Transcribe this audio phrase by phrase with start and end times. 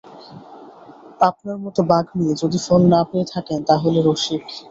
[1.21, 4.41] আপনার মতো বাগ্মী যদি ফল না পেয়ে থাকেন তা হলে– রসিক।